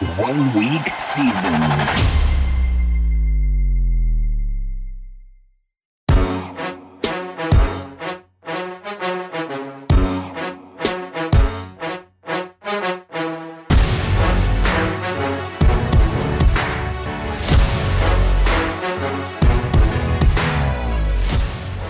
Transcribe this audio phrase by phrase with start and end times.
[0.00, 1.54] one week season.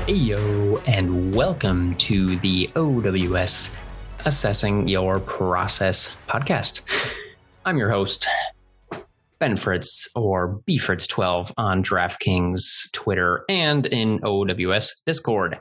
[0.07, 3.77] Heyo, and welcome to the OWS
[4.25, 6.83] Assessing Your Process podcast.
[7.67, 8.29] I'm your host,
[9.41, 15.59] Ben Fritz, or BFritz12 on DraftKings, Twitter, and in OWS Discord.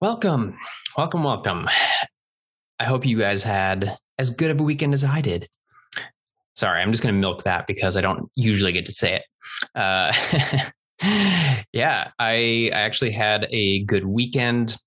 [0.00, 0.56] Welcome,
[0.96, 1.68] welcome, welcome.
[2.80, 5.46] I hope you guys had as good of a weekend as I did.
[6.56, 9.22] Sorry, I'm just going to milk that because I don't usually get to say it.
[9.74, 10.10] Uh,
[11.74, 14.78] yeah, I, I actually had a good weekend.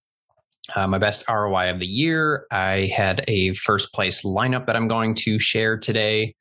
[0.76, 2.48] Uh, my best ROI of the year.
[2.52, 6.36] I had a first place lineup that I'm going to share today.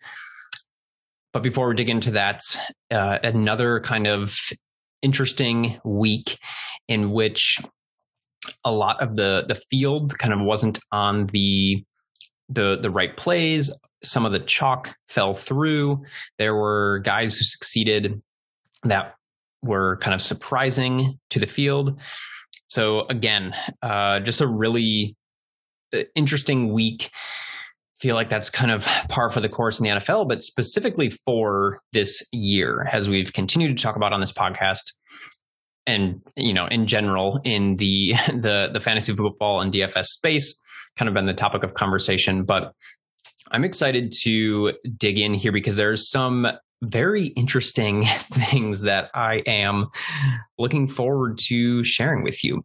[1.33, 2.41] But before we dig into that,
[2.91, 4.39] uh, another kind of
[5.03, 6.39] interesting week
[6.89, 7.61] in which
[8.65, 11.85] a lot of the the field kind of wasn't on the
[12.49, 13.71] the the right plays.
[14.03, 16.05] Some of the chalk fell through.
[16.39, 18.23] There were guys who succeeded
[18.85, 19.15] that
[19.63, 22.01] were kind of surprising to the field.
[22.75, 25.15] So again, uh, just a really
[25.95, 27.09] uh, interesting week.
[28.01, 31.79] Feel like that's kind of par for the course in the NFL, but specifically for
[31.93, 34.93] this year, as we've continued to talk about on this podcast,
[35.87, 40.61] and you know, in general, in the the the fantasy football and DFS space,
[40.97, 42.43] kind of been the topic of conversation.
[42.43, 42.73] But
[43.53, 46.49] I'm excited to dig in here because there's some
[46.83, 49.89] very interesting things that I am
[50.59, 52.63] looking forward to sharing with you.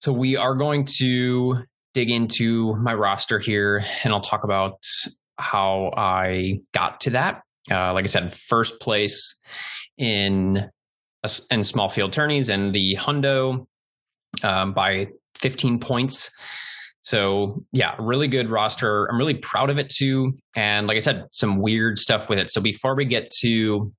[0.00, 1.58] So, we are going to
[1.94, 4.78] dig into my roster here and I'll talk about
[5.38, 7.42] how I got to that.
[7.70, 9.40] Uh, like I said, first place
[9.98, 10.70] in
[11.50, 13.66] in small field tourneys and the Hundo
[14.42, 16.30] um, by 15 points.
[17.02, 19.06] So yeah, really good roster.
[19.06, 20.34] I'm really proud of it too.
[20.56, 22.50] And like I said, some weird stuff with it.
[22.50, 23.92] So before we get to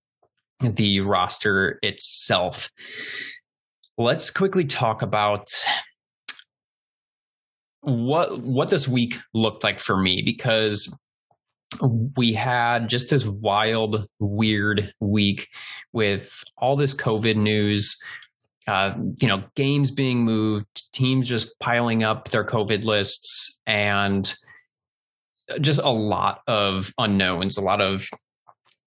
[0.59, 2.69] the roster itself,
[3.97, 5.47] let's quickly talk about
[7.81, 10.95] what what this week looked like for me because
[12.17, 15.47] we had just this wild, weird week
[15.93, 17.97] with all this COVID news,
[18.67, 24.33] uh, you know, games being moved, teams just piling up their COVID lists, and
[25.59, 28.07] just a lot of unknowns, a lot of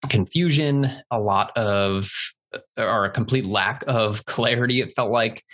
[0.09, 2.11] confusion, a lot of,
[2.77, 5.45] or a complete lack of clarity, it felt like.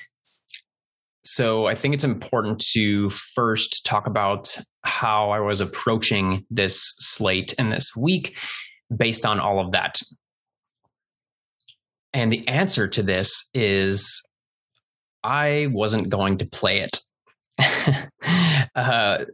[1.22, 7.54] So I think it's important to first talk about how I was approaching this slate
[7.58, 8.36] and this week
[8.94, 10.00] based on all of that.
[12.12, 14.22] And the answer to this is
[15.22, 17.00] I wasn't going to play it.
[18.74, 19.24] uh,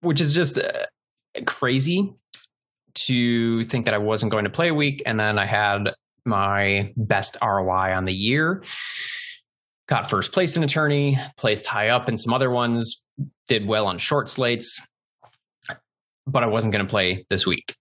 [0.00, 0.86] which is just uh,
[1.46, 2.12] crazy
[2.94, 5.02] to think that I wasn't going to play a week.
[5.06, 5.92] And then I had
[6.24, 8.62] my best ROI on the year.
[9.88, 13.04] Got first place in attorney, placed high up in some other ones,
[13.48, 14.86] did well on short slates,
[16.26, 17.74] but I wasn't going to play this week.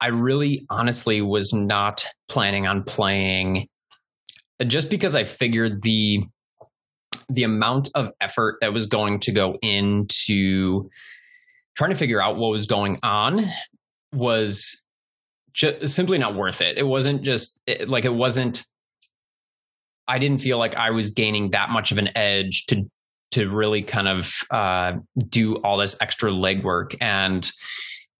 [0.00, 3.68] I really honestly was not planning on playing
[4.66, 6.24] just because I figured the
[7.28, 10.88] the amount of effort that was going to go into
[11.76, 13.44] trying to figure out what was going on
[14.12, 14.82] was
[15.52, 16.78] just simply not worth it.
[16.78, 18.64] It wasn't just it, like it wasn't
[20.08, 22.84] I didn't feel like I was gaining that much of an edge to
[23.32, 24.94] to really kind of uh,
[25.28, 27.48] do all this extra legwork and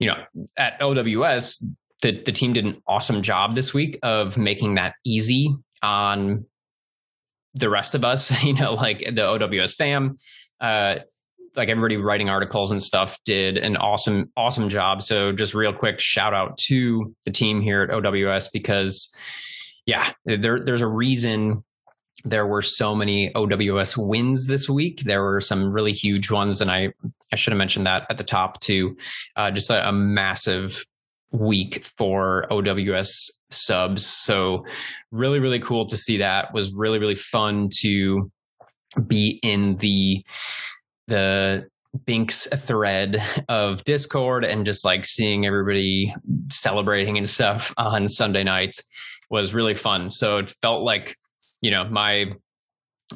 [0.00, 0.16] you know,
[0.56, 1.68] at OWS,
[2.02, 6.46] the, the team did an awesome job this week of making that easy on
[7.54, 10.16] the rest of us, you know, like the OWS fam.
[10.60, 10.96] Uh,
[11.56, 15.02] like everybody writing articles and stuff did an awesome, awesome job.
[15.02, 19.12] So just real quick shout out to the team here at OWS because
[19.84, 21.64] yeah, there, there's a reason
[22.24, 25.00] there were so many OWS wins this week.
[25.00, 26.92] There were some really huge ones, and I
[27.32, 28.96] I should have mentioned that at the top too.
[29.36, 30.84] Uh, just a, a, massive
[31.32, 34.04] week for OWS subs.
[34.04, 34.64] So
[35.10, 36.52] really, really cool to see that.
[36.52, 38.30] Was really, really fun to
[39.06, 40.24] be in the
[41.06, 41.68] the
[42.06, 43.16] Binks thread
[43.48, 46.14] of Discord and just like seeing everybody
[46.50, 48.82] celebrating and stuff on Sunday nights
[49.28, 50.10] was really fun.
[50.10, 51.16] So it felt like
[51.60, 52.32] you know, my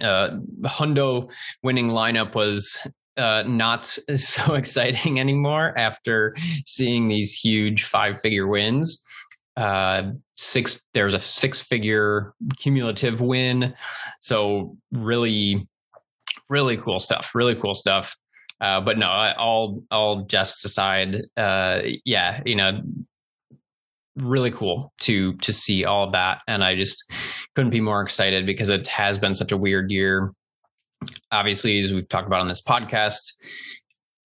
[0.03, 0.31] uh,
[0.63, 1.31] Hundo
[1.63, 2.87] winning lineup was
[3.17, 6.35] uh, not so exciting anymore after
[6.67, 9.05] seeing these huge five figure wins.
[9.57, 13.75] Uh, six, there's a six figure cumulative win.
[14.21, 15.69] So, really,
[16.49, 17.35] really cool stuff.
[17.35, 18.17] Really cool stuff.
[18.61, 22.81] Uh, but no, all all jests aside, uh, yeah, you know,
[24.17, 27.05] really cool to to see all of that, and I just
[27.55, 30.33] couldn't be more excited because it has been such a weird year.
[31.31, 33.33] Obviously, as we've talked about on this podcast,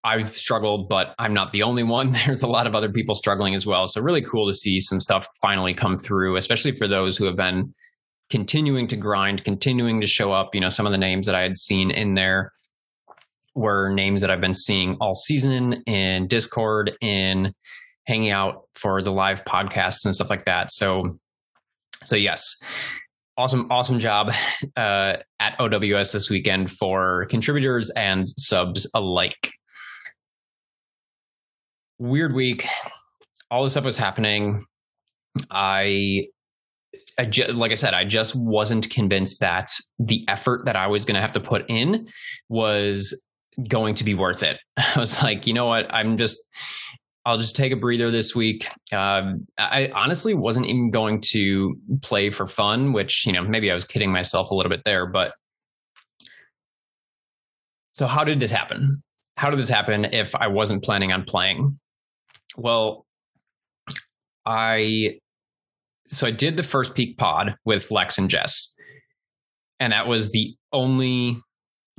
[0.04, 2.12] I've struggled, but I'm not the only one.
[2.26, 3.86] There's a lot of other people struggling as well.
[3.86, 7.36] So really cool to see some stuff finally come through, especially for those who have
[7.36, 7.72] been
[8.30, 10.54] continuing to grind, continuing to show up.
[10.54, 12.52] You know, some of the names that I had seen in there
[13.54, 17.52] were names that I've been seeing all season in Discord, in
[18.08, 20.72] hanging out for the live podcasts and stuff like that.
[20.72, 21.18] So,
[22.02, 22.56] so yes,
[23.36, 24.32] awesome, awesome job
[24.76, 29.52] uh, at OWS this weekend for contributors and subs alike.
[31.98, 32.66] Weird week.
[33.50, 34.64] All this stuff was happening.
[35.50, 36.26] I
[37.18, 39.68] I just, like I said, I just wasn't convinced that
[39.98, 42.06] the effort that I was going to have to put in
[42.48, 43.24] was
[43.68, 44.58] going to be worth it.
[44.76, 45.92] I was like, you know what?
[45.92, 46.38] I'm just,
[47.28, 48.66] I'll just take a breather this week.
[48.90, 53.74] Um, I honestly wasn't even going to play for fun, which, you know, maybe I
[53.74, 55.34] was kidding myself a little bit there, but
[57.92, 59.02] so how did this happen?
[59.36, 61.76] How did this happen if I wasn't planning on playing?
[62.56, 63.04] Well,
[64.46, 65.18] I
[66.08, 68.74] so I did the first peak pod with Lex and Jess.
[69.78, 71.36] And that was the only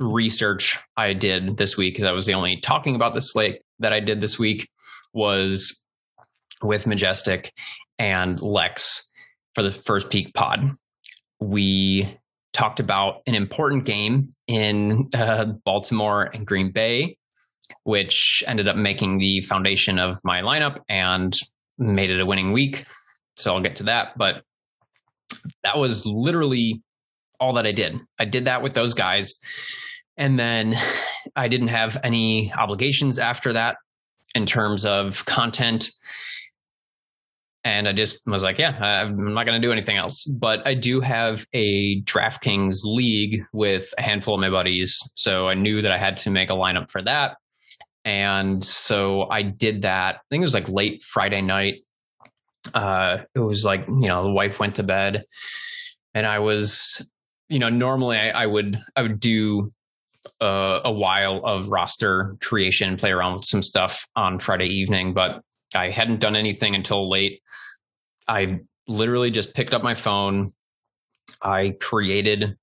[0.00, 3.92] research I did this week because I was the only talking about the slate that
[3.92, 4.68] I did this week
[5.12, 5.84] was
[6.62, 7.52] with Majestic
[7.98, 9.08] and Lex
[9.54, 10.70] for the first peak pod.
[11.40, 12.08] We
[12.52, 17.16] talked about an important game in uh, Baltimore and Green Bay,
[17.84, 21.34] which ended up making the foundation of my lineup and
[21.78, 22.84] made it a winning week.
[23.36, 24.18] So I'll get to that.
[24.18, 24.42] But
[25.62, 26.82] that was literally
[27.38, 27.96] all that I did.
[28.18, 29.40] I did that with those guys.
[30.16, 30.74] And then
[31.36, 33.76] I didn't have any obligations after that
[34.34, 35.90] in terms of content.
[37.62, 40.24] And I just was like, yeah, I'm not going to do anything else.
[40.24, 44.98] But I do have a DraftKings league with a handful of my buddies.
[45.14, 47.36] So I knew that I had to make a lineup for that.
[48.04, 50.16] And so I did that.
[50.16, 51.82] I think it was like late Friday night.
[52.72, 55.24] Uh, it was like, you know, the wife went to bed
[56.14, 57.06] and I was,
[57.48, 59.70] you know, normally I, I would, I would do
[60.40, 65.42] uh, a while of roster creation, play around with some stuff on Friday evening, but
[65.74, 67.40] I hadn't done anything until late.
[68.26, 70.52] I literally just picked up my phone.
[71.42, 72.56] I created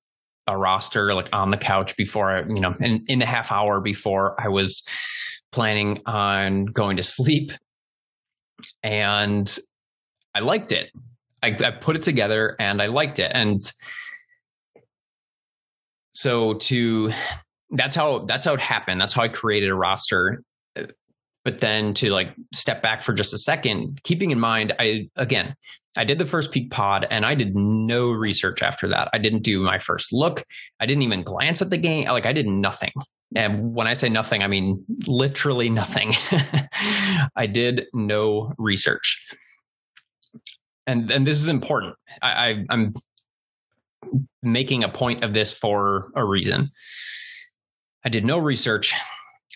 [0.48, 3.82] a roster like on the couch before I, you know, in, in the half hour
[3.82, 4.84] before I was
[5.52, 7.52] planning on going to sleep.
[8.84, 9.58] And
[10.34, 10.90] I liked it.
[11.44, 13.32] I, I put it together and I liked it.
[13.34, 13.60] And
[16.14, 17.12] so to
[17.72, 19.00] that's how that's how it happened.
[19.02, 20.44] That's how I created a roster.
[20.76, 20.84] Uh,
[21.44, 25.56] but then to like step back for just a second, keeping in mind, I again,
[25.98, 29.10] I did the first peak pod and I did no research after that.
[29.14, 30.44] I didn't do my first look.
[30.80, 32.08] I didn't even glance at the game.
[32.08, 32.92] Like I did nothing.
[33.36, 36.14] And when I say nothing, I mean literally nothing.
[37.36, 39.26] I did no research.
[40.86, 41.96] And and this is important.
[42.22, 42.94] I, I I'm
[44.44, 46.72] making a point of this for a reason.
[48.08, 48.94] I did no research.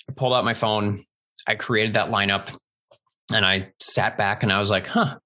[0.09, 1.05] I pulled out my phone.
[1.47, 2.53] I created that lineup
[3.33, 5.19] and I sat back and I was like, huh,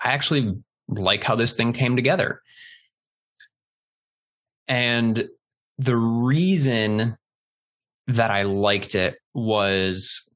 [0.00, 0.56] I actually
[0.88, 2.40] like how this thing came together.
[4.66, 5.28] And
[5.78, 7.16] the reason
[8.08, 10.28] that I liked it was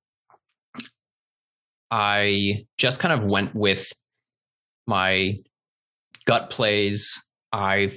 [1.91, 3.91] I just kind of went with
[4.87, 5.39] my
[6.27, 7.29] gut plays.
[7.53, 7.91] I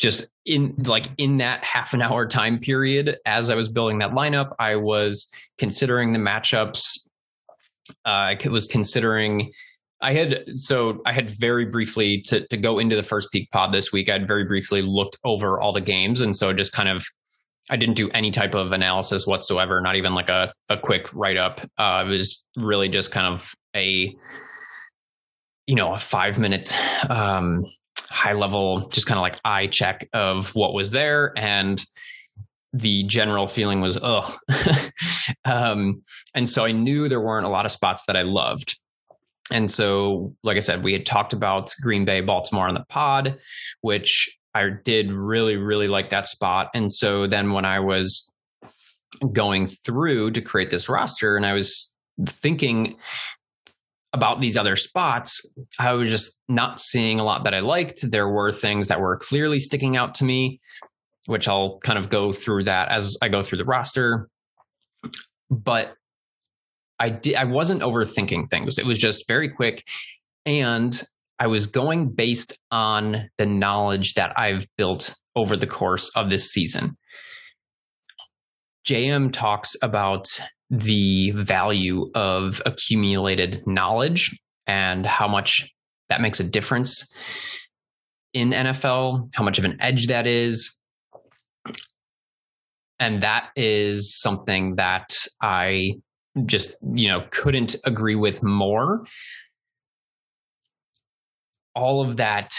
[0.00, 4.10] just in like in that half an hour time period as i was building that
[4.10, 7.06] lineup i was considering the matchups.
[8.06, 9.52] Uh, i was considering
[10.00, 13.72] i had so i had very briefly to, to go into the first peak pod
[13.72, 16.88] this week i had very briefly looked over all the games and so just kind
[16.88, 17.04] of
[17.68, 21.60] i didn't do any type of analysis whatsoever not even like a, a quick write-up.
[21.78, 24.14] Uh, it was really just kind of a
[25.66, 26.72] you know a five minute
[27.10, 27.64] um
[28.10, 31.32] high level, just kind of like eye check of what was there.
[31.36, 31.82] And
[32.72, 34.32] the general feeling was, ugh.
[35.44, 36.02] um,
[36.34, 38.80] and so I knew there weren't a lot of spots that I loved.
[39.52, 43.38] And so, like I said, we had talked about Green Bay, Baltimore on the pod,
[43.80, 46.68] which I did really, really like that spot.
[46.74, 48.30] And so then when I was
[49.32, 51.94] going through to create this roster and I was
[52.26, 52.96] thinking
[54.12, 55.48] about these other spots,
[55.78, 58.10] I was just not seeing a lot that I liked.
[58.10, 60.60] There were things that were clearly sticking out to me,
[61.26, 64.28] which I'll kind of go through that as I go through the roster.
[65.48, 65.94] But
[66.98, 68.78] I did I wasn't overthinking things.
[68.78, 69.84] It was just very quick
[70.44, 71.00] and
[71.38, 76.50] I was going based on the knowledge that I've built over the course of this
[76.50, 76.98] season.
[78.86, 80.26] JM talks about
[80.70, 85.74] the value of accumulated knowledge and how much
[86.08, 87.12] that makes a difference
[88.32, 90.78] in NFL, how much of an edge that is.
[92.98, 95.08] And that is something that
[95.42, 95.94] I
[96.46, 99.04] just, you know, couldn't agree with more.
[101.74, 102.52] All of that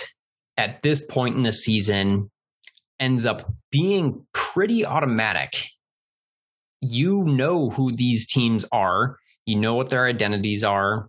[0.57, 2.31] at this point in the season
[2.99, 5.63] ends up being pretty automatic
[6.81, 11.07] you know who these teams are, you know what their identities are,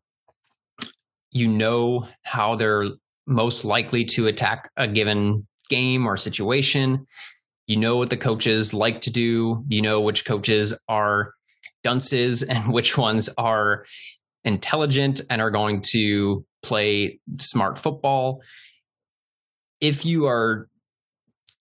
[1.30, 2.86] you know how they're
[3.26, 7.06] most likely to attack a given game or situation.
[7.66, 9.64] You know what the coaches like to do.
[9.68, 11.32] You know which coaches are
[11.82, 13.86] dunces and which ones are
[14.44, 18.42] intelligent and are going to play smart football.
[19.80, 20.68] If you are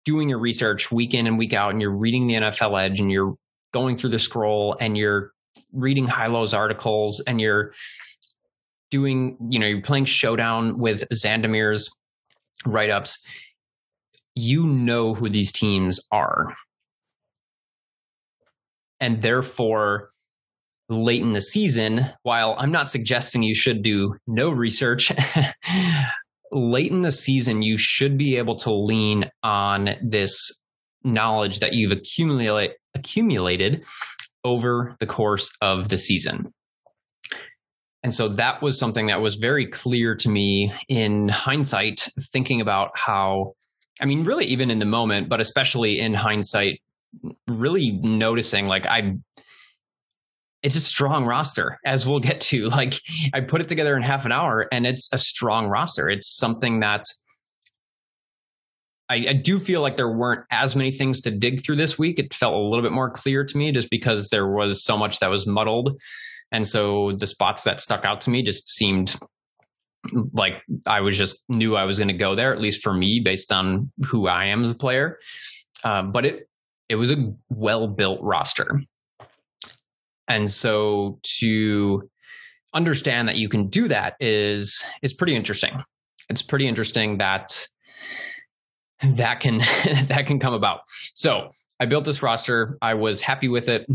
[0.04, 3.12] doing your research week in and week out and you're reading the NFL Edge and
[3.12, 3.34] you're
[3.72, 5.32] going through the scroll and you're
[5.74, 7.74] reading Hilow's articles and you're
[8.90, 11.90] doing, you know, you're playing showdown with Xandamere's
[12.66, 13.26] write ups,
[14.36, 16.54] you know who these teams are.
[19.00, 20.12] And therefore,
[20.90, 25.12] late in the season, while I'm not suggesting you should do no research,
[26.52, 30.62] late in the season, you should be able to lean on this
[31.04, 33.84] knowledge that you've accumulate, accumulated
[34.44, 36.54] over the course of the season.
[38.04, 42.98] And so that was something that was very clear to me in hindsight, thinking about
[42.98, 43.52] how,
[44.02, 46.82] I mean, really even in the moment, but especially in hindsight,
[47.48, 49.18] really noticing like I,
[50.64, 52.70] it's a strong roster as we'll get to.
[52.70, 52.96] Like
[53.34, 56.10] I put it together in half an hour and it's a strong roster.
[56.10, 57.04] It's something that
[59.12, 62.18] I, I, do feel like there weren't as many things to dig through this week.
[62.18, 65.20] It felt a little bit more clear to me just because there was so much
[65.20, 66.00] that was muddled.
[66.54, 69.18] And so the spots that stuck out to me just seemed
[70.32, 73.22] like I was just knew I was going to go there, at least for me,
[73.24, 75.18] based on who I am as a player.
[75.84, 76.48] Um, but it
[76.88, 78.82] it was a well built roster,
[80.28, 82.10] and so to
[82.74, 85.84] understand that you can do that is is pretty interesting.
[86.30, 87.68] It's pretty interesting that
[89.16, 89.58] that can
[90.08, 90.82] that can come about.
[91.14, 92.78] So I built this roster.
[92.82, 93.88] I was happy with it.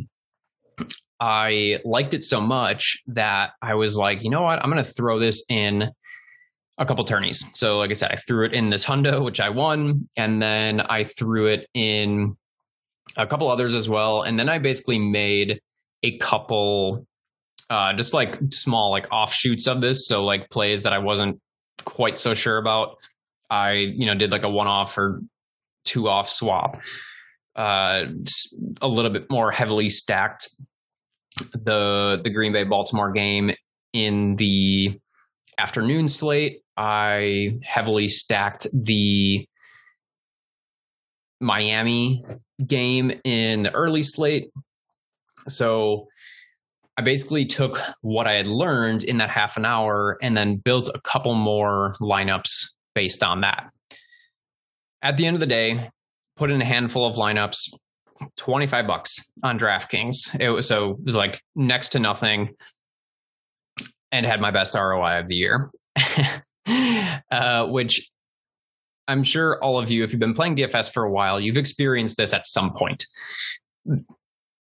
[1.20, 4.62] I liked it so much that I was like, you know what?
[4.62, 5.90] I'm going to throw this in
[6.78, 7.44] a couple tourneys.
[7.54, 10.80] So, like I said, I threw it in this Hundo, which I won, and then
[10.80, 12.36] I threw it in
[13.16, 14.22] a couple others as well.
[14.22, 15.60] And then I basically made
[16.02, 17.06] a couple,
[17.70, 20.06] uh, just like small, like offshoots of this.
[20.06, 21.40] So, like plays that I wasn't
[21.84, 22.96] quite so sure about.
[23.50, 25.22] I, you know, did like a one off or
[25.84, 26.82] two off swap,
[27.54, 28.04] uh,
[28.82, 30.48] a little bit more heavily stacked
[31.52, 33.52] the the Green Bay Baltimore game
[33.92, 34.98] in the
[35.58, 36.62] afternoon slate.
[36.76, 39.46] I heavily stacked the
[41.40, 42.22] Miami
[42.66, 44.50] game in the early slate.
[45.48, 46.08] So
[46.98, 50.88] I basically took what I had learned in that half an hour and then built
[50.94, 53.70] a couple more lineups based on that.
[55.02, 55.90] At the end of the day,
[56.36, 57.74] put in a handful of lineups,
[58.36, 60.40] 25 bucks on DraftKings.
[60.40, 62.56] It was so it was like next to nothing
[64.10, 65.70] and had my best ROI of the year.
[67.30, 68.10] uh, which
[69.06, 72.16] I'm sure all of you, if you've been playing DFS for a while, you've experienced
[72.16, 73.06] this at some point.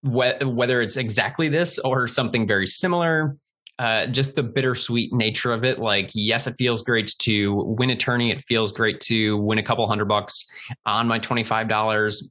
[0.03, 3.37] Whether it's exactly this or something very similar,
[3.81, 5.79] uh, just the bittersweet nature of it.
[5.79, 8.29] Like, yes, it feels great to win a tourney.
[8.29, 10.45] It feels great to win a couple hundred bucks
[10.85, 12.23] on my $25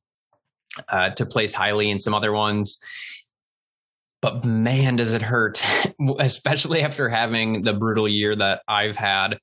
[0.88, 2.78] uh, to place highly in some other ones.
[4.22, 5.60] But man, does it hurt,
[6.20, 9.36] especially after having the brutal year that I've had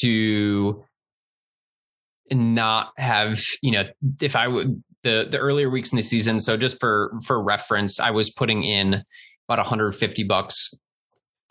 [0.00, 0.84] to
[2.32, 3.84] not have, you know,
[4.20, 6.40] if I would the the earlier weeks in the season.
[6.40, 9.04] So just for for reference, I was putting in
[9.50, 10.72] about 150 bucks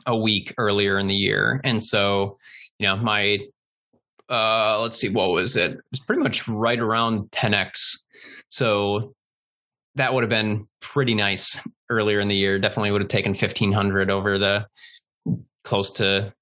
[0.06, 1.60] a week earlier in the year.
[1.66, 2.38] And so,
[2.78, 3.40] you know, my
[4.30, 5.72] uh let's see what was it?
[5.72, 7.98] It was pretty much right around 10x.
[8.48, 9.14] So
[9.96, 12.58] that would have been pretty nice earlier in the year.
[12.58, 14.66] Definitely would have taken 1500 over the
[15.66, 16.34] close to,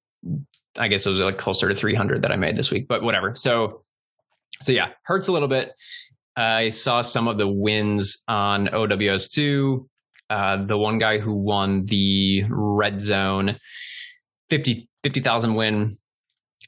[0.78, 3.34] I guess it was like closer to 300 that I made this week, but whatever.
[3.34, 3.84] So,
[4.62, 5.72] so yeah, hurts a little bit.
[6.36, 9.88] I saw some of the wins on OWS2.
[10.30, 13.58] Uh, the one guy who won the red zone
[14.50, 15.98] 50 50,000 win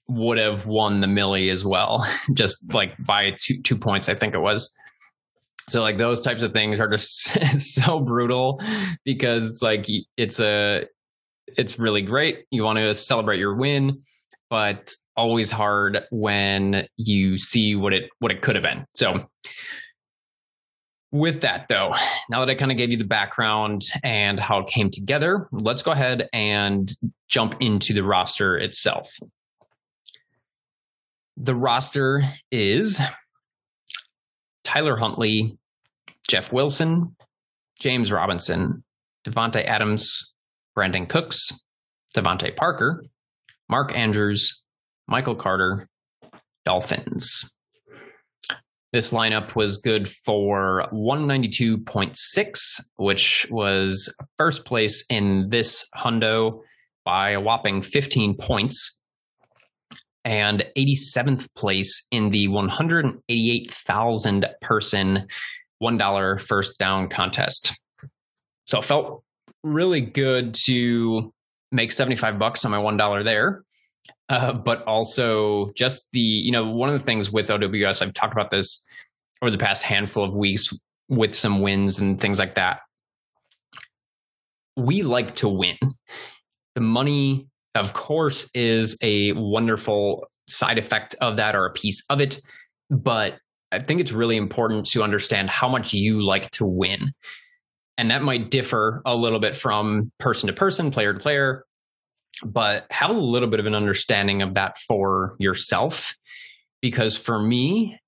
[0.08, 4.34] would have won the millie as well, just like by two two points, I think
[4.34, 4.76] it was.
[5.68, 8.60] So like those types of things are just so brutal
[9.06, 9.86] because it's like
[10.18, 10.86] it's a
[11.48, 12.46] it's really great.
[12.52, 14.02] You want to celebrate your win,
[14.50, 18.86] but always hard when you see what it what it could have been.
[18.96, 19.30] So
[21.12, 21.94] with that though,
[22.30, 25.84] now that I kind of gave you the background and how it came together, let's
[25.84, 26.92] go ahead and
[27.28, 29.12] jump into the roster itself.
[31.38, 33.02] The roster is
[34.64, 35.58] Tyler Huntley,
[36.28, 37.16] Jeff Wilson,
[37.80, 38.84] James Robinson,
[39.26, 40.34] Davante Adams,
[40.78, 41.62] Brandin Cooks,
[42.16, 43.04] DeVante Parker,
[43.70, 44.66] Mark Andrews,
[45.08, 45.88] Michael Carter,
[46.66, 47.54] Dolphins.
[48.92, 56.62] This lineup was good for 192.6, which was first place in this hundo
[57.06, 59.00] by a whopping 15 points,
[60.26, 65.28] and 87th place in the 188,000 person
[65.82, 67.80] $1 first down contest.
[68.66, 69.24] So it felt
[69.64, 71.32] really good to
[71.72, 73.64] make 75 bucks on my $1 there.
[74.30, 78.34] Uh, but also just the, you know, one of the things with OWS, I've talked
[78.34, 78.88] about this
[79.42, 80.70] over the past handful of weeks
[81.08, 82.82] with some wins and things like that.
[84.78, 85.78] We like to win.
[86.76, 92.20] The money, of course, is a wonderful side effect of that or a piece of
[92.20, 92.40] it.
[92.90, 93.40] But
[93.72, 97.14] I think it's really important to understand how much you like to win.
[97.98, 101.66] And that might differ a little bit from person to person, player to player,
[102.46, 106.16] but have a little bit of an understanding of that for yourself.
[106.82, 108.00] Because for me,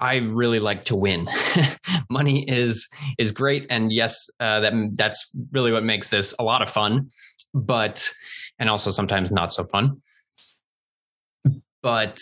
[0.00, 1.28] I really like to win.
[2.10, 2.88] Money is
[3.18, 7.10] is great, and yes, uh, that that's really what makes this a lot of fun,
[7.54, 8.10] but
[8.58, 10.02] and also sometimes not so fun.
[11.82, 12.20] But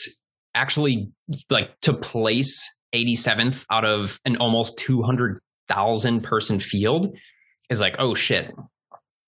[0.55, 1.11] actually,
[1.51, 7.17] like to place 87th out of an almost 200,000 person field
[7.71, 8.53] is like, oh shit,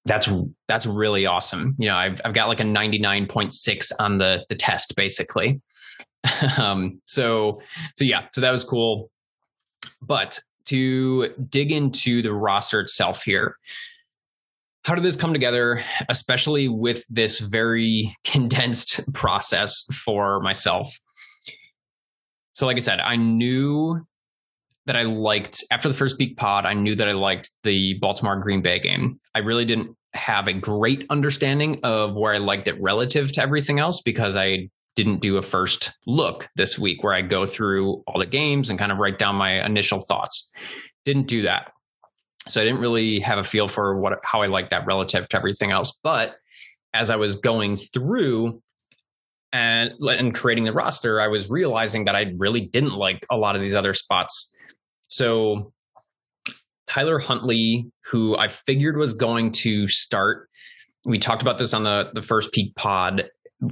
[0.07, 0.29] that's
[0.69, 1.75] that's really awesome.
[1.79, 5.61] You know, I've I've got like a 99.6 on the the test basically.
[6.59, 7.61] um so
[7.97, 9.11] so yeah, so that was cool.
[10.01, 13.57] But to dig into the roster itself here,
[14.85, 20.97] how did this come together, especially with this very condensed process for myself?
[22.53, 23.99] So, like I said, I knew
[24.87, 28.37] that I liked after the first peak pod, I knew that I liked the Baltimore
[28.41, 29.15] Green Bay game.
[29.35, 33.79] I really didn't have a great understanding of where I liked it relative to everything
[33.79, 38.19] else because I didn't do a first look this week where I go through all
[38.19, 40.53] the games and kind of write down my initial thoughts.
[41.05, 41.73] Didn't do that.
[42.49, 45.37] So I didn't really have a feel for what how I liked that relative to
[45.37, 45.93] everything else.
[46.03, 46.37] But
[46.95, 48.63] as I was going through
[49.53, 53.57] and and creating the roster, I was realizing that I really didn't like a lot
[53.57, 54.56] of these other spots
[55.09, 55.73] so
[56.87, 60.49] Tyler Huntley, who I figured was going to start,
[61.05, 63.29] we talked about this on the the first peak pod,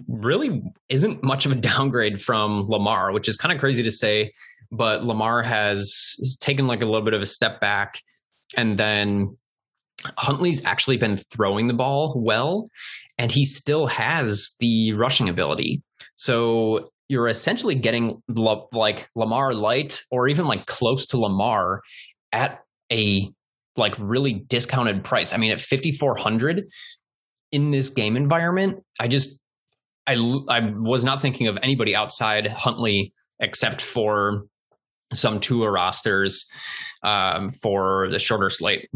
[0.08, 4.32] really isn't much of a downgrade from Lamar, which is kind of crazy to say,
[4.70, 7.98] but Lamar has, has taken like a little bit of a step back
[8.56, 9.36] and then
[10.18, 12.68] Huntley's actually been throwing the ball well
[13.18, 15.82] and he still has the rushing ability.
[16.16, 18.22] So you're essentially getting
[18.72, 21.82] like Lamar light or even like close to Lamar
[22.32, 22.60] at
[22.92, 23.30] a
[23.76, 25.32] like really discounted price.
[25.32, 26.64] I mean, at 5400
[27.52, 29.40] in this game environment, I just
[30.06, 30.14] I
[30.48, 34.44] I was not thinking of anybody outside Huntley except for
[35.12, 36.48] some Tua rosters
[37.02, 38.88] um, for the shorter slate.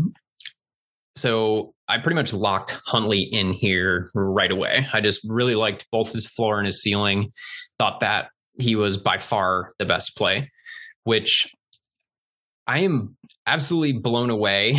[1.17, 4.87] So I pretty much locked Huntley in here right away.
[4.93, 7.33] I just really liked both his floor and his ceiling.
[7.79, 10.49] Thought that he was by far the best play,
[11.05, 11.51] which
[12.67, 14.77] I am absolutely blown away.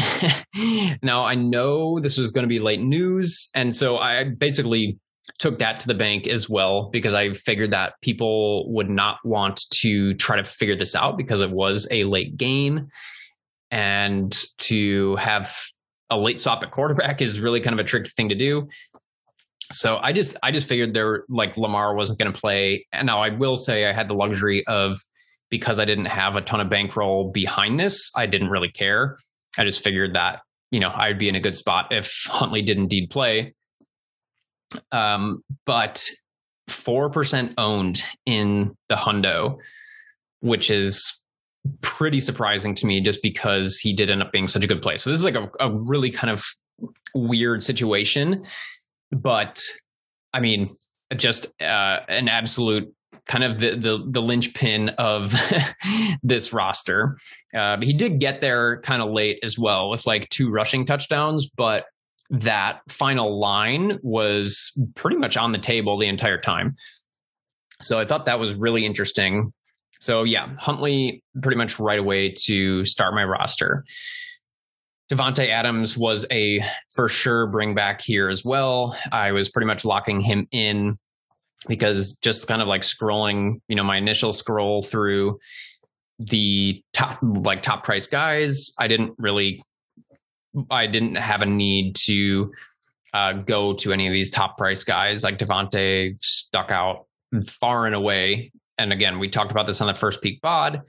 [1.02, 3.50] now, I know this was going to be late news.
[3.56, 5.00] And so I basically
[5.40, 9.60] took that to the bank as well because I figured that people would not want
[9.82, 12.88] to try to figure this out because it was a late game.
[13.72, 15.56] And to have
[16.10, 18.68] a late stop at quarterback is really kind of a tricky thing to do.
[19.72, 22.88] So I just I just figured there like Lamar wasn't going to play.
[22.92, 24.98] And now I will say I had the luxury of
[25.50, 29.18] because I didn't have a ton of bankroll behind this, I didn't really care.
[29.58, 30.42] I just figured that,
[30.72, 33.54] you know, I'd be in a good spot if Huntley did indeed play.
[34.92, 36.08] Um, but
[36.70, 39.60] 4% owned in the Hundo,
[40.42, 41.19] which is
[41.82, 44.98] pretty surprising to me just because he did end up being such a good play.
[44.98, 46.44] So this is like a, a really kind of
[47.14, 48.44] weird situation.
[49.12, 49.62] But
[50.34, 50.70] I mean,
[51.16, 52.94] just uh, an absolute
[53.28, 55.34] kind of the the, the linchpin of
[56.24, 57.18] this roster.
[57.56, 61.50] Uh, he did get there kind of late as well with like two rushing touchdowns,
[61.56, 61.86] but
[62.30, 66.76] that final line was pretty much on the table the entire time.
[67.82, 69.54] So I thought that was really interesting.
[70.00, 73.84] So yeah, Huntley pretty much right away to start my roster.
[75.12, 76.62] Davante Adams was a
[76.94, 78.96] for sure bring back here as well.
[79.12, 80.98] I was pretty much locking him in
[81.68, 85.40] because just kind of like scrolling, you know, my initial scroll through
[86.20, 89.64] the top like top price guys, I didn't really
[90.70, 92.52] I didn't have a need to
[93.14, 97.08] uh, go to any of these top price guys like Davante stuck out
[97.48, 98.52] far and away.
[98.80, 100.82] And again, we talked about this on the first peak pod,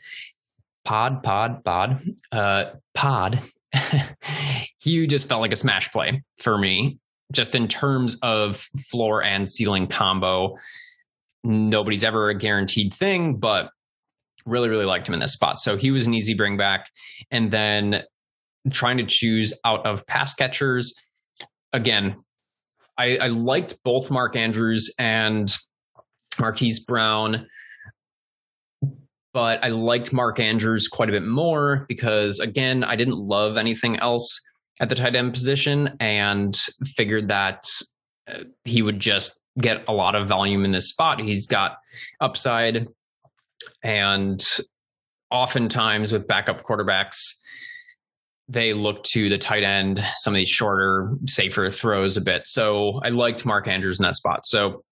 [0.84, 2.00] pod, pod, pod,
[2.32, 3.40] uh, pod.
[4.78, 6.98] he just felt like a smash play for me,
[7.32, 8.56] just in terms of
[8.90, 10.54] floor and ceiling combo.
[11.42, 13.70] Nobody's ever a guaranteed thing, but
[14.46, 15.58] really, really liked him in this spot.
[15.58, 16.86] So he was an easy bring back.
[17.30, 18.02] And then
[18.70, 20.94] trying to choose out of pass catchers.
[21.72, 22.16] Again,
[22.98, 25.50] I, I liked both Mark Andrews and
[26.38, 27.46] Marquise Brown,
[29.32, 33.98] but I liked Mark Andrews quite a bit more because, again, I didn't love anything
[33.98, 34.40] else
[34.80, 36.56] at the tight end position and
[36.96, 37.62] figured that
[38.28, 41.20] uh, he would just get a lot of volume in this spot.
[41.20, 41.76] He's got
[42.20, 42.88] upside,
[43.84, 44.44] and
[45.30, 47.16] oftentimes with backup quarterbacks,
[48.48, 52.46] they look to the tight end, some of these shorter, safer throws a bit.
[52.46, 54.44] So I liked Mark Andrews in that spot.
[54.44, 54.82] So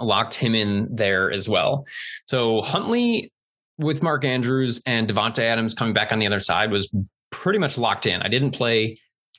[0.00, 1.86] locked him in there as well.
[2.26, 3.32] So Huntley
[3.78, 6.94] with Mark Andrews and Davante Adams coming back on the other side was
[7.30, 8.22] pretty much locked in.
[8.22, 8.96] I didn't play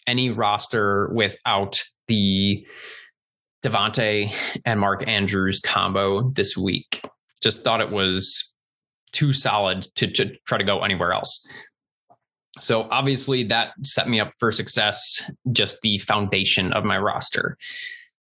[0.08, 2.66] any roster without the
[3.64, 4.32] Davante
[4.66, 7.02] and Mark Andrews combo this week.
[7.42, 8.54] Just thought it was
[9.12, 11.48] too solid to, to try to go anywhere else.
[12.60, 17.58] So obviously that set me up for success, just the foundation of my roster.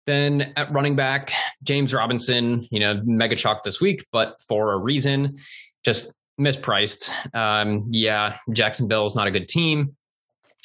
[0.06, 4.78] Then at running back, James Robinson, you know, mega chalk this week, but for a
[4.78, 5.36] reason,
[5.84, 7.10] just mispriced.
[7.34, 9.96] Um, yeah, Jacksonville is not a good team,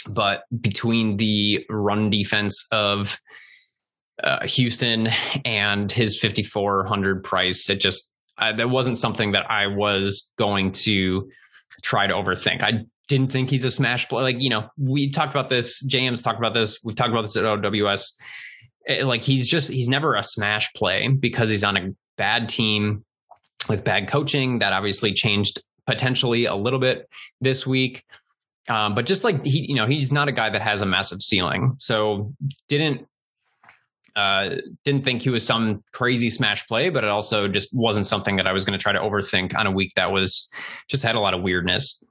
[0.07, 3.17] but between the run defense of
[4.23, 5.09] uh, Houston
[5.45, 11.29] and his 5400 price, it just that wasn't something that I was going to
[11.83, 12.63] try to overthink.
[12.63, 14.23] I didn't think he's a smash play.
[14.23, 15.81] Like, you know, we talked about this.
[15.81, 16.79] James talked about this.
[16.83, 18.17] We've talked about this at OWS.
[18.85, 23.03] It, like, he's just, he's never a smash play because he's on a bad team
[23.69, 24.59] with bad coaching.
[24.59, 27.07] That obviously changed potentially a little bit
[27.39, 28.03] this week.
[28.67, 31.21] Um, but just like he, you know, he's not a guy that has a massive
[31.21, 31.75] ceiling.
[31.79, 32.33] So
[32.67, 33.07] didn't,
[34.15, 38.35] uh, didn't think he was some crazy smash play, but it also just wasn't something
[38.35, 40.51] that I was going to try to overthink on a week that was
[40.87, 42.03] just had a lot of weirdness.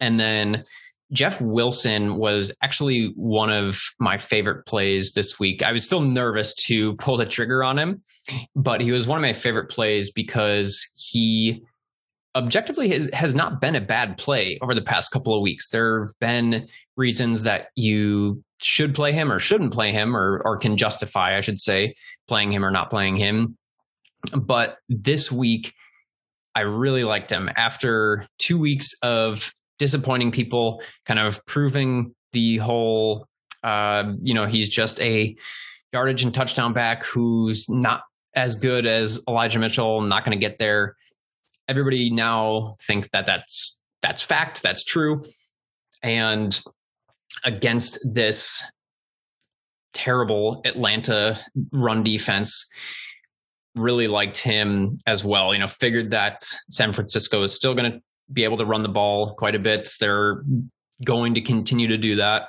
[0.00, 0.64] And then
[1.12, 5.62] Jeff Wilson was actually one of my favorite plays this week.
[5.62, 8.02] I was still nervous to pull the trigger on him,
[8.54, 11.62] but he was one of my favorite plays because he
[12.36, 15.70] objectively has, has not been a bad play over the past couple of weeks.
[15.70, 20.58] There have been reasons that you should play him or shouldn't play him or or
[20.58, 21.94] can justify, I should say,
[22.28, 23.56] playing him or not playing him.
[24.32, 25.72] But this week
[26.54, 33.26] I really liked him after 2 weeks of disappointing people, kind of proving the whole,
[33.64, 35.34] uh, you know, he's just a
[35.92, 38.02] yardage and touchdown back who's not
[38.34, 40.94] as good as Elijah Mitchell, not going to get there.
[41.66, 45.22] Everybody now thinks that that's that's fact, that's true,
[46.02, 46.60] and
[47.44, 48.62] against this
[49.92, 51.38] terrible Atlanta
[51.72, 52.68] run defense,
[53.74, 55.52] really liked him as well.
[55.52, 58.00] You know, figured that San Francisco is still going to
[58.32, 59.88] be able to run the ball quite a bit.
[59.98, 60.42] They're
[61.04, 62.48] going to continue to do that.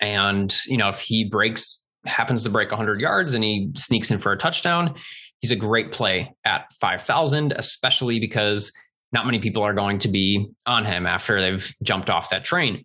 [0.00, 4.18] And, you know, if he breaks, happens to break 100 yards and he sneaks in
[4.18, 4.94] for a touchdown,
[5.40, 8.72] he's a great play at 5,000, especially because
[9.12, 12.84] not many people are going to be on him after they've jumped off that train.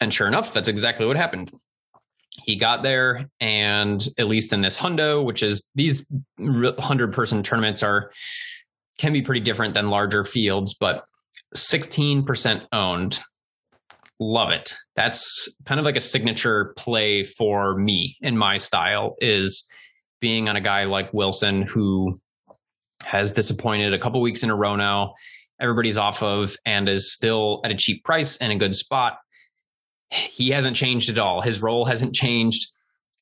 [0.00, 1.52] And sure enough, that's exactly what happened.
[2.44, 6.06] He got there, and at least in this hundo, which is these
[6.78, 8.12] hundred person tournaments are
[8.98, 11.04] can be pretty different than larger fields, but
[11.54, 13.20] 16% owned.
[14.18, 14.74] Love it.
[14.94, 19.70] That's kind of like a signature play for me in my style is
[20.20, 22.16] being on a guy like Wilson who
[23.04, 25.14] has disappointed a couple weeks in a row now.
[25.60, 29.18] Everybody's off of and is still at a cheap price and a good spot.
[30.10, 31.42] He hasn't changed at all.
[31.42, 32.66] His role hasn't changed.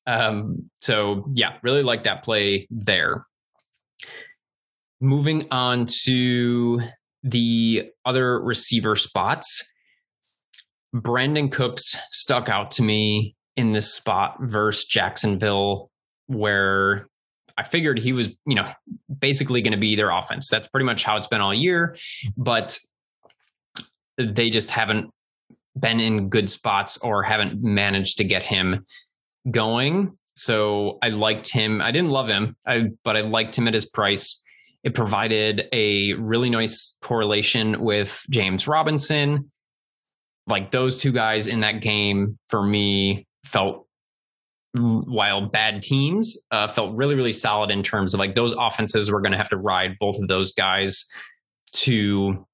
[0.07, 3.25] Um, so yeah, really like that play there.
[5.05, 6.81] Moving on to
[7.21, 9.71] the other receiver spots,
[10.95, 15.91] Brandin Cooks stuck out to me in this spot versus Jacksonville,
[16.25, 17.05] where
[17.55, 18.67] I figured he was, you know,
[19.19, 20.47] basically going to be their offense.
[20.49, 21.95] That's pretty much how it's been all year,
[22.35, 22.79] but
[24.17, 25.11] they just haven't
[25.79, 28.85] been in good spots or haven't managed to get him
[29.51, 30.17] going.
[30.33, 31.79] So I liked him.
[31.79, 34.41] I didn't love him, I, but I liked him at his price.
[34.85, 39.51] It provided a really nice correlation with James Robinson.
[40.47, 43.87] Like those two guys in that game for me felt
[44.75, 49.21] while bad teams uh, felt really really solid in terms of like those offenses were
[49.21, 51.05] going to have to ride both of those guys
[51.71, 52.45] to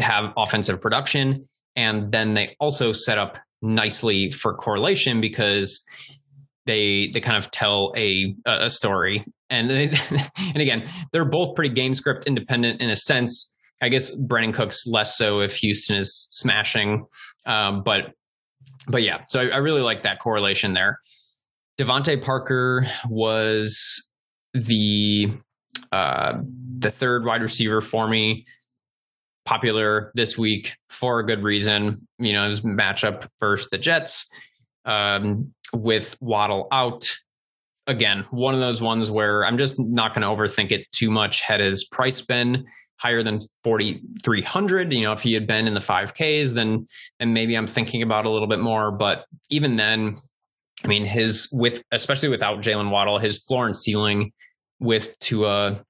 [0.00, 5.86] have offensive production and then they also set up nicely for correlation because
[6.66, 9.88] they they kind of tell a a story and they,
[10.38, 14.86] and again they're both pretty game script independent in a sense i guess brandin cooks
[14.86, 17.06] less so if houston is smashing
[17.46, 18.12] um, but
[18.88, 20.98] but yeah so I, I really like that correlation there
[21.78, 24.10] devante parker was
[24.52, 25.30] the
[25.92, 26.38] uh,
[26.78, 28.46] the third wide receiver for me
[29.44, 32.06] popular this week for a good reason.
[32.18, 34.30] You know, his matchup versus the Jets
[34.84, 37.08] um, with Waddle out.
[37.86, 41.42] Again, one of those ones where I'm just not going to overthink it too much.
[41.42, 42.64] Had his price been
[42.96, 46.86] higher than 4,300, you know, if he had been in the 5Ks, then
[47.20, 48.90] and maybe I'm thinking about a little bit more.
[48.90, 50.16] But even then,
[50.84, 54.32] I mean, his with especially without Jalen Waddle, his floor and ceiling
[54.80, 55.82] with Tua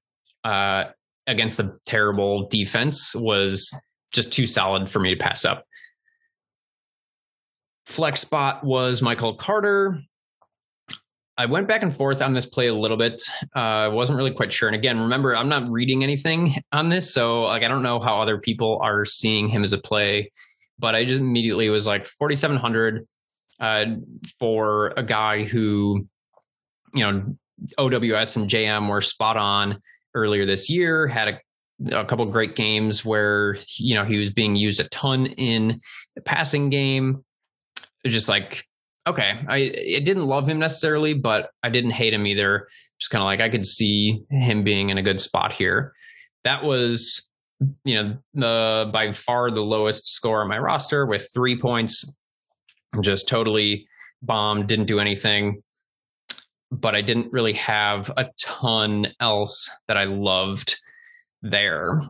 [0.43, 0.85] uh,
[1.27, 3.73] against the terrible defense was
[4.13, 5.65] just too solid for me to pass up.
[7.85, 9.99] Flex spot was Michael Carter.
[11.37, 13.21] I went back and forth on this play a little bit.
[13.55, 14.69] Uh, I uh, wasn't really quite sure.
[14.69, 18.21] And again, remember, I'm not reading anything on this, so like I don't know how
[18.21, 20.31] other people are seeing him as a play.
[20.79, 23.07] But I just immediately was like 4,700
[23.59, 23.85] uh,
[24.39, 26.07] for a guy who,
[26.93, 27.35] you know,
[27.77, 29.81] OWS and JM were spot on
[30.13, 34.55] earlier this year, had a, a couple great games where you know he was being
[34.55, 35.79] used a ton in
[36.15, 37.23] the passing game.
[38.05, 38.65] Just like
[39.07, 42.67] okay, I, I didn't love him necessarily, but I didn't hate him either.
[42.99, 45.93] Just kind of like I could see him being in a good spot here.
[46.43, 47.29] That was
[47.83, 52.05] you know the by far the lowest score on my roster with three points.
[53.01, 53.87] Just totally
[54.21, 55.61] bombed, didn't do anything
[56.71, 60.75] but I didn't really have a ton else that I loved
[61.41, 62.01] there.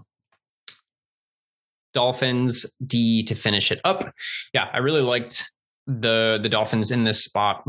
[1.93, 4.13] Dolphins D to finish it up.
[4.53, 5.49] Yeah, I really liked
[5.87, 7.63] the the Dolphins in this spot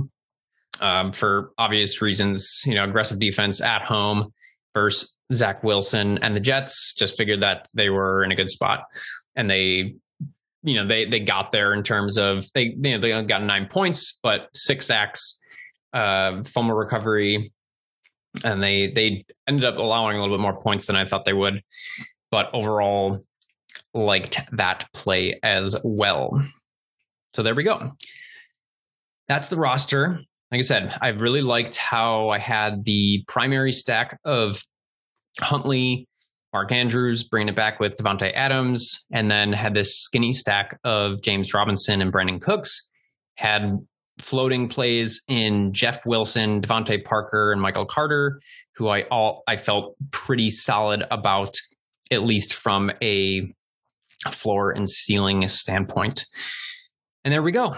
[0.81, 2.63] um, for obvious reasons.
[2.67, 4.33] You know, aggressive defense at home
[4.75, 6.95] versus Zach Wilson and the Jets.
[6.95, 8.85] Just figured that they were in a good spot,
[9.35, 9.95] and they,
[10.63, 13.67] you know, they they got there in terms of they you know they got nine
[13.67, 15.41] points, but six sacks
[15.93, 17.53] uh, fumble recovery,
[18.45, 21.33] and they they ended up allowing a little bit more points than I thought they
[21.33, 21.63] would.
[22.31, 23.23] But overall,
[23.95, 26.45] liked that play as well.
[27.37, 27.93] So there we go.
[29.29, 30.21] That's the roster.
[30.51, 34.63] Like I said, I've really liked how I had the primary stack of
[35.39, 36.09] Huntley,
[36.55, 41.21] Mark Andrews, bringing it back with Davante Adams, and then had this skinny stack of
[41.21, 42.89] James Robinson and Brandin Cooks.
[43.35, 43.81] Had
[44.17, 48.41] floating plays in Jeff Wilson, DeVante Parker, and Michael Carter,
[48.77, 51.55] who I all I felt pretty solid about,
[52.11, 53.47] at least from a
[54.31, 56.25] floor and ceiling standpoint.
[57.27, 57.75] And there we go.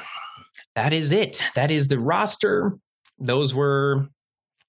[0.74, 1.42] That is it.
[1.54, 2.76] That is the roster.
[3.18, 4.08] Those were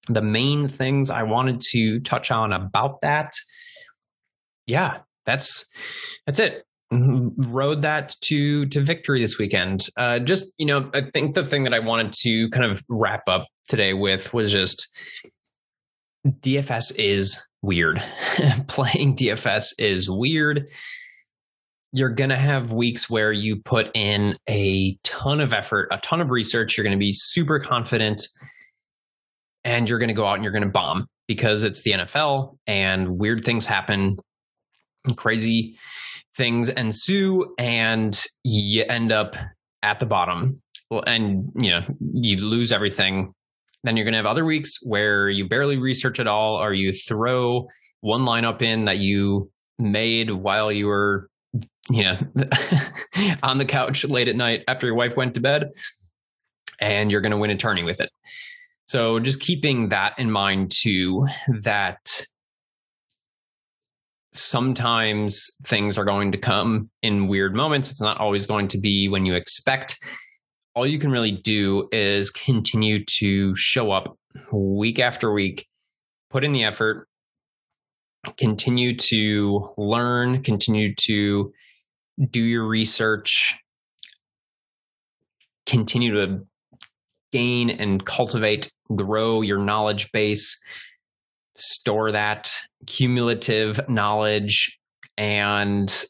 [0.07, 3.33] the main things I wanted to touch on about that.
[4.67, 5.69] Yeah, that's
[6.25, 6.63] that's it.
[6.93, 7.51] Mm-hmm.
[7.51, 9.85] rode that to to victory this weekend.
[9.97, 13.23] Uh, just you know, I think the thing that I wanted to kind of wrap
[13.27, 14.87] up today with was just
[16.25, 18.01] DFS is weird.
[18.67, 20.69] Playing DFS is weird.
[21.91, 26.21] You're going to have weeks where you put in a ton of effort, a ton
[26.21, 26.77] of research.
[26.77, 28.21] You're going to be super confident.
[29.63, 32.57] and you're going to go out and you're going to bomb because it's the NFL
[32.65, 34.17] and weird things happen,
[35.15, 35.77] crazy
[36.35, 39.35] things ensue, and you end up
[39.83, 40.61] at the bottom.
[40.89, 43.33] Well, and you know you lose everything.
[43.83, 46.91] Then you're going to have other weeks where you barely research at all, or you
[46.91, 47.67] throw
[48.01, 51.29] one lineup in that you made while you were,
[51.89, 52.17] you know,
[53.43, 55.71] on the couch late at night after your wife went to bed,
[56.79, 58.09] and you're going to win a tourney with it.
[58.87, 61.27] So just keeping that in mind too,
[61.61, 62.23] that
[64.33, 67.91] sometimes things are going to come in weird moments.
[67.91, 69.97] It's not always going to be when you expect.
[70.75, 74.15] All you can really do is continue to show up
[74.51, 75.67] week after week,
[76.29, 77.08] put in the effort,
[78.37, 81.51] continue to learn, continue to
[82.29, 83.57] do your research,
[85.65, 86.45] continue to
[87.31, 90.61] gain and cultivate, grow your knowledge base,
[91.55, 92.51] store that
[92.87, 94.79] cumulative knowledge,
[95.17, 96.05] and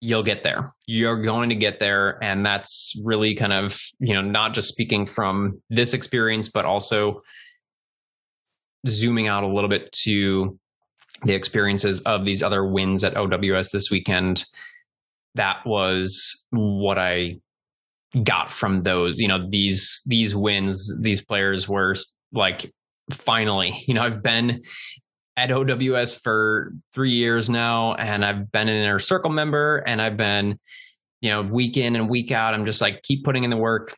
[0.00, 0.72] you'll get there.
[0.86, 2.22] You're going to get there.
[2.22, 7.22] And that's really kind of, you know, not just speaking from this experience, but also
[8.86, 10.58] zooming out a little bit to
[11.24, 14.44] the experiences of these other wins at OWS this weekend.
[15.34, 17.40] That was what I
[18.22, 21.94] got from those you know these these wins these players were
[22.32, 22.72] like
[23.10, 24.62] finally you know i've been
[25.36, 30.16] at ows for three years now and i've been an inner circle member and i've
[30.16, 30.58] been
[31.20, 33.94] you know week in and week out i'm just like keep putting in the work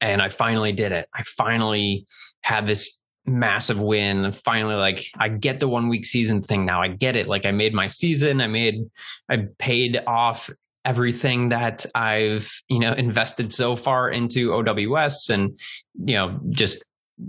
[0.00, 2.06] and i finally did it i finally
[2.40, 2.97] had this
[3.28, 4.32] massive win.
[4.32, 6.82] Finally like i get the one week season thing now.
[6.82, 7.28] I get it.
[7.28, 8.40] Like i made my season.
[8.40, 8.84] I made
[9.28, 10.50] i paid off
[10.84, 15.58] everything that I've, you know, invested so far into OWS and,
[15.94, 16.82] you know, just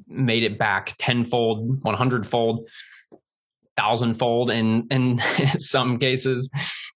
[0.08, 2.70] made it back tenfold, 100 fold,
[3.76, 5.18] thousand fold in, in
[5.60, 6.50] some cases.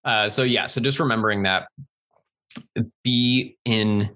[0.06, 1.68] Uh, so yeah, so just remembering that
[3.04, 4.16] be in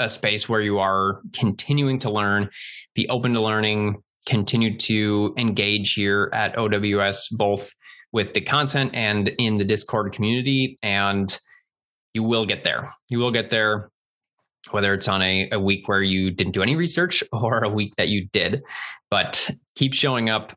[0.00, 2.50] a space where you are continuing to learn,
[2.94, 7.70] be open to learning, continue to engage here at OWS, both
[8.12, 10.78] with the content and in the Discord community.
[10.82, 11.36] And
[12.14, 12.90] you will get there.
[13.08, 13.90] You will get there,
[14.70, 17.94] whether it's on a, a week where you didn't do any research or a week
[17.96, 18.62] that you did.
[19.10, 20.52] But keep showing up.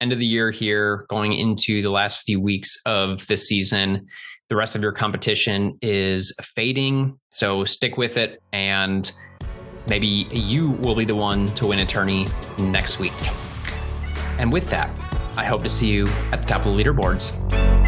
[0.00, 4.06] End of the year here, going into the last few weeks of the season.
[4.48, 7.18] The rest of your competition is fading.
[7.28, 9.12] So stick with it and
[9.86, 12.26] maybe you will be the one to win a tourney
[12.58, 13.12] next week.
[14.38, 14.98] And with that,
[15.36, 17.79] I hope to see you at the top of the leaderboards.